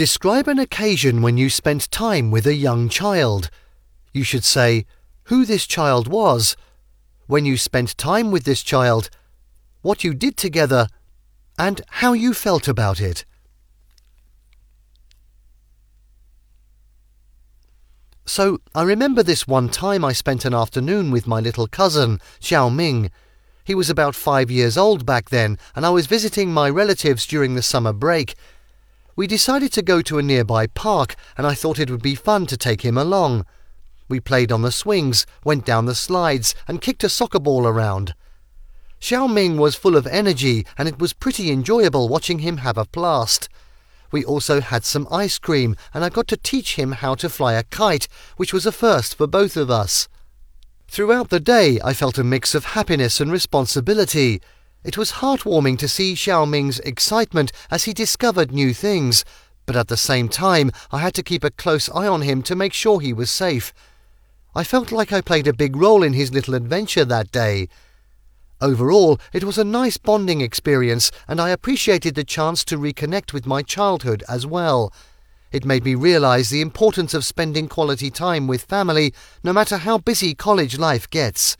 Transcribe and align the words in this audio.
Describe 0.00 0.48
an 0.48 0.58
occasion 0.58 1.20
when 1.20 1.36
you 1.36 1.50
spent 1.50 1.90
time 1.90 2.30
with 2.30 2.46
a 2.46 2.54
young 2.54 2.88
child. 2.88 3.50
You 4.14 4.24
should 4.24 4.44
say 4.44 4.86
who 5.24 5.44
this 5.44 5.66
child 5.66 6.08
was, 6.08 6.56
when 7.26 7.44
you 7.44 7.58
spent 7.58 7.98
time 7.98 8.30
with 8.30 8.44
this 8.44 8.62
child, 8.62 9.10
what 9.82 10.02
you 10.02 10.14
did 10.14 10.38
together, 10.38 10.86
and 11.58 11.82
how 12.00 12.14
you 12.14 12.32
felt 12.32 12.66
about 12.66 12.98
it. 12.98 13.26
So, 18.24 18.62
I 18.74 18.84
remember 18.84 19.22
this 19.22 19.46
one 19.46 19.68
time 19.68 20.02
I 20.02 20.14
spent 20.14 20.46
an 20.46 20.54
afternoon 20.54 21.10
with 21.10 21.26
my 21.26 21.40
little 21.40 21.66
cousin, 21.66 22.20
Xiao 22.40 22.74
Ming. 22.74 23.10
He 23.64 23.74
was 23.74 23.90
about 23.90 24.14
five 24.14 24.50
years 24.50 24.78
old 24.78 25.04
back 25.04 25.28
then, 25.28 25.58
and 25.76 25.84
I 25.84 25.90
was 25.90 26.06
visiting 26.06 26.54
my 26.54 26.70
relatives 26.70 27.26
during 27.26 27.54
the 27.54 27.60
summer 27.60 27.92
break. 27.92 28.34
We 29.16 29.26
decided 29.26 29.72
to 29.72 29.82
go 29.82 30.02
to 30.02 30.18
a 30.18 30.22
nearby 30.22 30.66
park, 30.66 31.16
and 31.36 31.46
I 31.46 31.54
thought 31.54 31.78
it 31.78 31.90
would 31.90 32.02
be 32.02 32.14
fun 32.14 32.46
to 32.46 32.56
take 32.56 32.82
him 32.82 32.96
along. 32.96 33.44
We 34.08 34.20
played 34.20 34.50
on 34.50 34.62
the 34.62 34.72
swings, 34.72 35.26
went 35.44 35.64
down 35.64 35.86
the 35.86 35.94
slides, 35.94 36.54
and 36.66 36.80
kicked 36.80 37.04
a 37.04 37.08
soccer 37.08 37.38
ball 37.38 37.66
around. 37.66 38.14
Xiao 39.00 39.32
Ming 39.32 39.56
was 39.56 39.76
full 39.76 39.96
of 39.96 40.06
energy, 40.06 40.66
and 40.76 40.88
it 40.88 40.98
was 40.98 41.12
pretty 41.12 41.50
enjoyable 41.50 42.08
watching 42.08 42.40
him 42.40 42.58
have 42.58 42.76
a 42.76 42.86
blast. 42.86 43.48
We 44.12 44.24
also 44.24 44.60
had 44.60 44.84
some 44.84 45.08
ice 45.10 45.38
cream, 45.38 45.76
and 45.94 46.04
I 46.04 46.08
got 46.08 46.28
to 46.28 46.36
teach 46.36 46.76
him 46.76 46.92
how 46.92 47.14
to 47.16 47.28
fly 47.28 47.54
a 47.54 47.62
kite, 47.62 48.08
which 48.36 48.52
was 48.52 48.66
a 48.66 48.72
first 48.72 49.16
for 49.16 49.26
both 49.26 49.56
of 49.56 49.70
us. 49.70 50.08
Throughout 50.88 51.30
the 51.30 51.40
day, 51.40 51.78
I 51.84 51.94
felt 51.94 52.18
a 52.18 52.24
mix 52.24 52.54
of 52.54 52.64
happiness 52.64 53.20
and 53.20 53.30
responsibility. 53.30 54.40
It 54.82 54.96
was 54.96 55.12
heartwarming 55.12 55.78
to 55.78 55.88
see 55.88 56.14
Xiao 56.14 56.48
Ming's 56.48 56.80
excitement 56.80 57.52
as 57.70 57.84
he 57.84 57.92
discovered 57.92 58.50
new 58.50 58.72
things, 58.72 59.26
but 59.66 59.76
at 59.76 59.88
the 59.88 59.96
same 59.96 60.28
time, 60.28 60.72
I 60.90 61.00
had 61.00 61.12
to 61.14 61.22
keep 61.22 61.44
a 61.44 61.50
close 61.50 61.90
eye 61.90 62.08
on 62.08 62.22
him 62.22 62.42
to 62.44 62.56
make 62.56 62.72
sure 62.72 62.98
he 63.00 63.12
was 63.12 63.30
safe. 63.30 63.74
I 64.54 64.64
felt 64.64 64.90
like 64.90 65.12
I 65.12 65.20
played 65.20 65.46
a 65.46 65.52
big 65.52 65.76
role 65.76 66.02
in 66.02 66.14
his 66.14 66.32
little 66.32 66.54
adventure 66.54 67.04
that 67.04 67.30
day. 67.30 67.68
Overall, 68.62 69.20
it 69.34 69.44
was 69.44 69.58
a 69.58 69.64
nice 69.64 69.98
bonding 69.98 70.40
experience, 70.40 71.10
and 71.28 71.40
I 71.40 71.50
appreciated 71.50 72.14
the 72.14 72.24
chance 72.24 72.64
to 72.64 72.78
reconnect 72.78 73.34
with 73.34 73.46
my 73.46 73.62
childhood 73.62 74.24
as 74.28 74.46
well. 74.46 74.92
It 75.52 75.66
made 75.66 75.84
me 75.84 75.94
realize 75.94 76.48
the 76.48 76.62
importance 76.62 77.12
of 77.12 77.24
spending 77.24 77.68
quality 77.68 78.10
time 78.10 78.46
with 78.46 78.62
family, 78.62 79.12
no 79.44 79.52
matter 79.52 79.76
how 79.76 79.98
busy 79.98 80.34
college 80.34 80.78
life 80.78 81.08
gets. 81.10 81.58